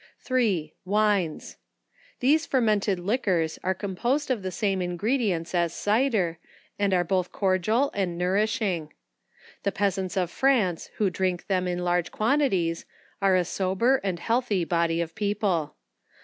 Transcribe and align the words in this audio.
3, 0.17 0.73
Wines. 0.83 1.57
These 2.21 2.47
fermented 2.47 2.97
liquors 2.97 3.59
are 3.63 3.75
composed 3.75 4.31
of 4.31 4.41
the 4.41 4.49
same 4.49 4.81
ingredients 4.81 5.53
as 5.53 5.75
cider, 5.75 6.39
and 6.79 6.91
are 6.91 7.03
both 7.03 7.31
cordial 7.31 7.91
and 7.93 8.17
nourishing. 8.17 8.93
The 9.61 9.71
peasants 9.71 10.17
of 10.17 10.31
France 10.31 10.89
who 10.95 11.11
drink 11.11 11.45
them 11.45 11.67
in 11.67 11.83
large 11.83 12.09
quantities, 12.11 12.87
are 13.21 13.35
a 13.35 13.45
sober 13.45 13.97
and 14.03 14.17
healthy 14.17 14.65
body 14.65 15.01
of 15.01 15.13
people. 15.13 15.75